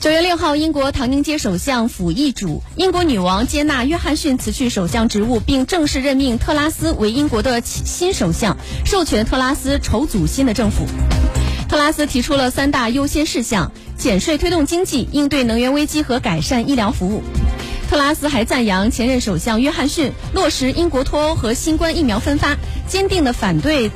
[0.00, 8.56] 九月六号，英国唐宁街首相府易主，英国女王接纳约翰逊辞去首相职务，并正式任命特拉斯为英国的新首相，
[8.86, 10.86] 授权特拉斯筹组新的政府。
[11.68, 17.22] 特拉斯提出了三大优先事项：减税推动经济、应对能源危机和改善医疗服务。
[17.90, 22.56] 特拉斯还赞扬前任首相约翰逊落实英国脱欧和新冠疫苗分发，
[22.88, 23.90] 坚定的反对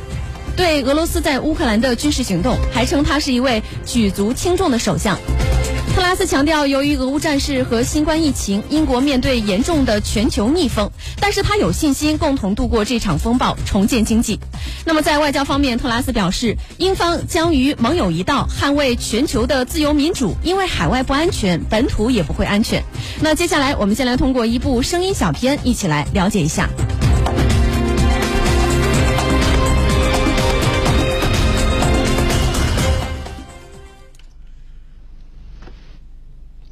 [0.54, 5.18] 对俄罗斯在乌克兰的军事行动，还称他是一位举足轻重的首相。
[5.94, 10.90] 特拉斯强调，由于俄乌战事和新冠疫情，英国面对严重的全球逆风，
[11.20, 14.40] 但是他有信心共同度过这场风暴，重建经济。
[14.84, 22.82] 那么在外交方面，特拉斯表示，英方将与盟友一道捍卫全球的自由民主，因为海外不安全，本土也不会安全。
[23.20, 26.68] 那接下来，我们先来通过一部声音小片，一起来了解一下。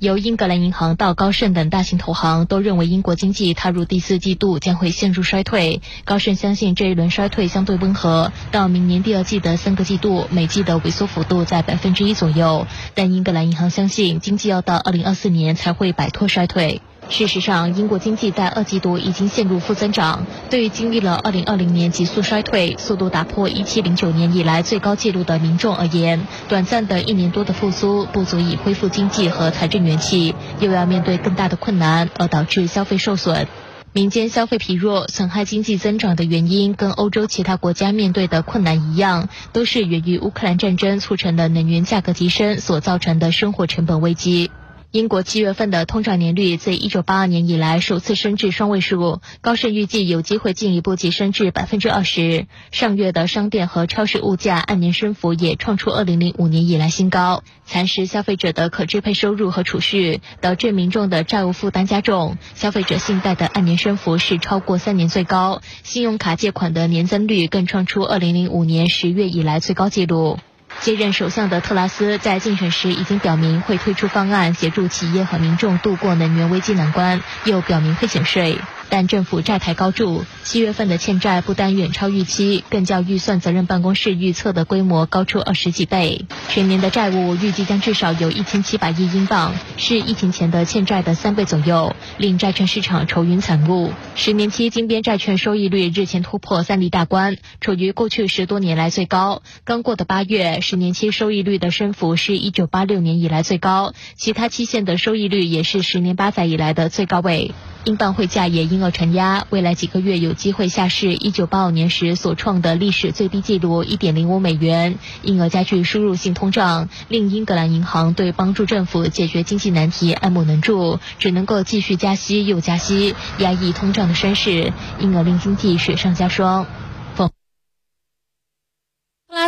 [0.03, 5.81] 由英格兰银行到高盛等大型投行都认为英国经济踏入第四季度将会陷入衰退。
[6.05, 12.67] 高盛相信这一轮衰退相对温和，到明年第二季的三个季度，每季的萎缩幅度在百分之一左右。
[12.97, 16.83] 但英格兰银行相信经济要到二零二四年才会摆脱衰退。
[17.09, 20.25] 事实上，英国经济在二季度已经陷入负增长。
[20.49, 33.47] 对于经历了2020年急速衰退、速度打破1709年以来最高纪录的民众而言，短暂的一年多的复苏不足以恢复经济和财政元气，又要面对更大的困难，而导致消费受损。
[33.93, 44.51] 民间消费疲弱，损害经济增长的原因，跟欧洲其他国家面对的困难一样，都是源于乌克兰战争促成的能源价格提升所造成的生活成本危机。
[44.93, 52.47] 英国七月份的通胀年率自一九八二年以来首次升至双位数，高盛预计有机会进一步提升至百分之二十。
[52.73, 62.37] 上月的商店和超市物价按年升幅也创出二零零五年以来新高，蚕食消费者的可支配收入和储蓄，导致民众的债务负担加重。
[62.55, 70.39] 消费者信贷的按年升幅是超过三年最高，信用卡借款的年增率更创出二零零五年十月以来最高纪录。
[70.83, 78.59] 接任首相的特拉斯在竞选时已经表明会推出方案协助企业和民众度过能源危机难关，又表明会减税。
[78.95, 86.27] 但政府债台高筑，七月份的欠债不单远超预期，更较预算责任办公室预测的规模高出二十几倍。
[86.51, 93.95] 全年的债务预计将至少有一千七百亿英镑，是疫情前的欠债的三倍左右，令债券市场愁云惨雾。
[94.15, 99.43] 十年期金边债券收益率日前突破三厘大关，处于过去十多年来最高。
[99.65, 107.53] 刚过的八月，十年期收益率的升幅是一九八六年以来最高，其他期限的收益率也是十年八载以来的最高位。
[107.85, 111.15] 英镑汇价也因而承压，未来几个月有机会下市。
[111.15, 126.67] 一九八五年时所创的历史最低纪录一点零五美元，因而加剧输入性通胀，令英格兰银行对帮助政府解决经济难题爱莫能助，只能够继续加息又加息，压抑通胀的升势，因而令经济雪上加霜。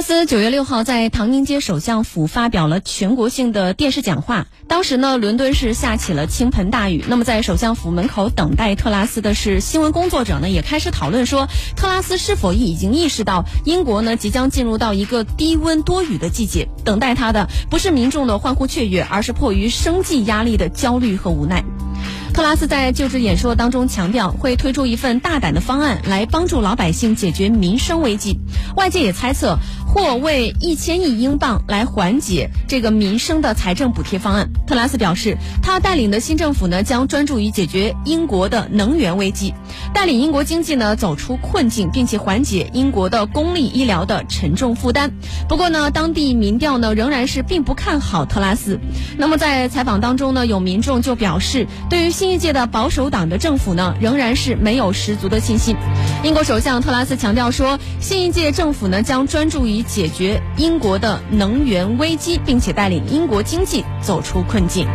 [0.06, 4.46] 斯九月六号在唐宁街首相府发表了全国性的电视讲话。
[4.68, 7.02] 当时呢，伦敦是下起了倾盆大雨。
[7.08, 16.68] 那么，在首相府门口等待特拉斯的是新闻工作者呢，也开始讨论说，特拉斯是否已经意识到英国呢即将进入到一个低温多雨的季节？
[16.84, 21.64] 等待他的不是民众的欢呼雀跃，而是迫于生计压力的焦虑和无奈。
[22.34, 28.40] 特拉斯在就职演说当中强调，会推出一份大胆的方案来帮助老百姓解决民生危机。
[28.74, 29.56] 外界也猜测。
[29.86, 34.50] 或为一千亿英镑来缓解这个民生的财政补贴方案。
[34.66, 39.54] 特拉斯表示，他带领的新政府呢将专注于解决英国的能源危机，
[39.94, 45.12] 带领英国经济呢走出困境，并且缓解英国的公立医疗的沉重负担。
[45.48, 48.80] 不过呢，当地民调呢仍然是并不看好特拉斯。
[49.16, 55.76] 那么在采访当中呢，有民众就表示，对于新新一届的保守党的政府呢仍然是没有十足的信心。
[56.22, 59.82] 英国首相特拉斯强调说，新一届政府呢将专注于。
[59.82, 64.88] 解决英国的能源危机，并且带领英国经济走出困境。